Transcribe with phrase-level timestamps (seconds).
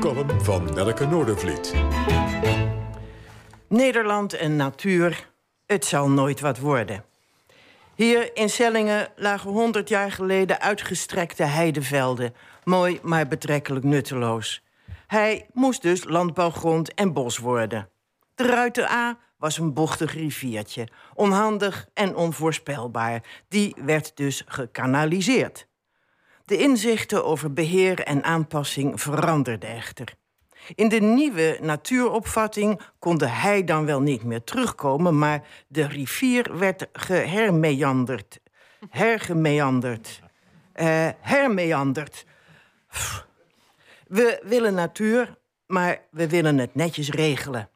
[0.00, 1.74] column van Nelke Noordervliet.
[3.68, 5.30] Nederland en natuur,
[5.66, 7.04] het zal nooit wat worden.
[7.94, 12.34] Hier in Sellingen lagen honderd jaar geleden uitgestrekte heidevelden.
[12.64, 14.62] Mooi, maar betrekkelijk nutteloos.
[15.06, 17.88] Hij moest dus landbouwgrond en bos worden.
[18.34, 23.22] De Ruiter A was een bochtig riviertje, onhandig en onvoorspelbaar.
[23.48, 25.68] Die werd dus gekanaliseerd.
[26.50, 30.14] De inzichten over beheer en aanpassing veranderden echter.
[30.74, 36.86] In de nieuwe natuuropvatting kon hij dan wel niet meer terugkomen, maar de rivier werd
[36.92, 38.40] gehermeanderd.
[38.88, 40.20] Hergemeanderd.
[40.74, 42.24] Uh, hermeanderd.
[44.06, 47.68] We willen natuur, maar we willen het netjes regelen.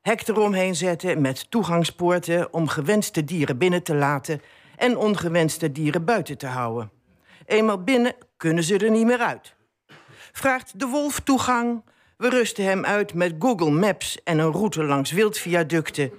[0.00, 4.42] Hek eromheen zetten met toegangspoorten om gewenste dieren binnen te laten
[4.76, 6.96] en ongewenste dieren buiten te houden.
[7.48, 9.54] Eenmaal binnen kunnen ze er niet meer uit.
[10.32, 11.82] Vraagt de wolf toegang,
[12.16, 16.10] we rusten hem uit met Google Maps en een route langs wildviaducten.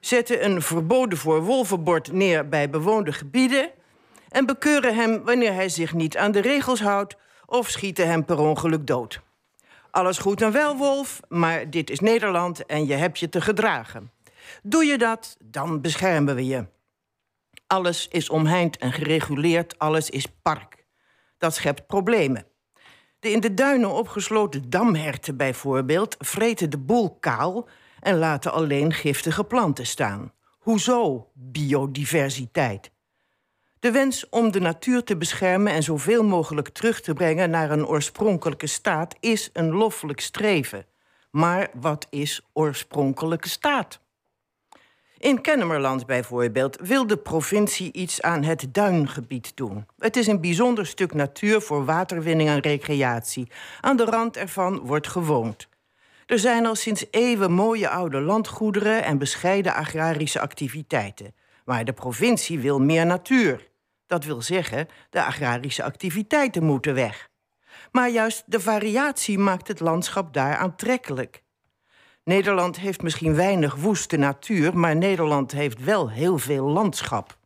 [0.00, 3.70] Zetten een verboden voor wolvenbord neer bij bewoonde gebieden.
[4.28, 8.38] En bekeuren hem wanneer hij zich niet aan de regels houdt of schieten hem per
[8.38, 9.20] ongeluk dood.
[9.90, 14.10] Alles goed en wel, Wolf, maar dit is Nederland en je hebt je te gedragen.
[14.62, 16.64] Doe je dat, dan beschermen we je.
[17.70, 20.84] Alles is omheind en gereguleerd, alles is park.
[21.38, 22.46] Dat schept problemen.
[23.20, 27.68] De in de duinen opgesloten damherten bijvoorbeeld vreten de boel kaal
[28.00, 30.32] en laten alleen giftige planten staan.
[30.58, 32.90] Hoezo biodiversiteit?
[33.80, 37.86] De wens om de natuur te beschermen en zoveel mogelijk terug te brengen naar een
[37.86, 40.86] oorspronkelijke staat is een loffelijk streven.
[41.30, 44.00] Maar wat is oorspronkelijke staat?
[45.20, 49.86] In Kennemerland bijvoorbeeld wil de provincie iets aan het duingebied doen.
[49.98, 53.50] Het is een bijzonder stuk natuur voor waterwinning en recreatie.
[53.80, 55.68] Aan de rand ervan wordt gewoond.
[56.26, 61.34] Er zijn al sinds eeuwen mooie oude landgoederen en bescheiden agrarische activiteiten.
[61.64, 63.68] Maar de provincie wil meer natuur.
[64.06, 67.28] Dat wil zeggen, de agrarische activiteiten moeten weg.
[67.92, 71.42] Maar juist de variatie maakt het landschap daar aantrekkelijk.
[72.30, 77.38] Nederland heeft misschien weinig woeste natuur, maar Nederland heeft wel heel veel landschap.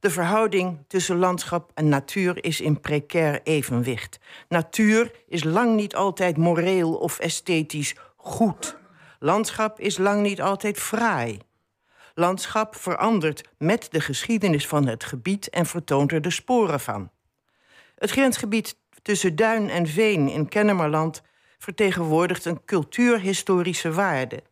[0.00, 4.18] De verhouding tussen landschap en natuur is in precair evenwicht.
[4.48, 8.76] Natuur is lang niet altijd moreel of esthetisch goed.
[9.18, 11.38] Landschap is lang niet altijd fraai.
[12.14, 17.10] Landschap verandert met de geschiedenis van het gebied en vertoont er de sporen van.
[17.94, 21.22] Het grensgebied tussen duin en veen in Kennemerland
[21.58, 24.42] vertegenwoordigt een cultuurhistorische waarde.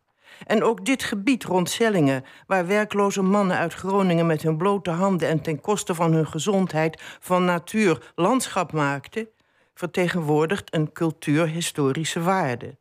[0.47, 5.29] En ook dit gebied rond Sellingen, waar werkloze mannen uit Groningen met hun blote handen
[5.29, 9.29] en ten koste van hun gezondheid van natuur landschap maakten,
[9.75, 12.77] vertegenwoordigt een cultuurhistorische waarde.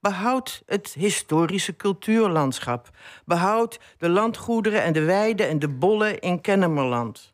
[0.00, 2.90] Behoud het historische cultuurlandschap.
[3.24, 7.33] Behoud de landgoederen en de weiden en de bollen in Kennemerland.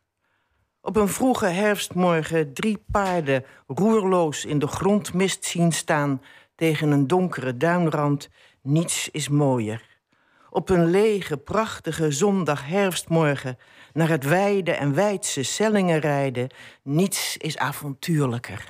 [0.83, 6.21] Op een vroege herfstmorgen drie paarden roerloos in de grondmist zien staan
[6.55, 8.29] tegen een donkere duinrand.
[8.61, 9.99] Niets is mooier.
[10.49, 13.57] Op een lege, prachtige zondag herfstmorgen
[13.93, 16.49] naar het wijde en wijdse Sellingen rijden.
[16.83, 18.65] Niets is avontuurlijker.